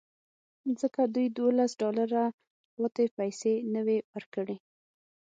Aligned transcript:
ځکه 0.81 1.01
دوی 1.13 1.27
دولس 1.39 1.71
ډالره 1.81 2.23
پاتې 2.75 3.03
پیسې 3.17 3.53
نه 3.73 3.81
وې 3.85 3.97
ورکړې 4.13 4.57